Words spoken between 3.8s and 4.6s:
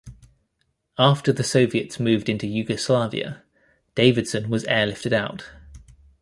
Davidson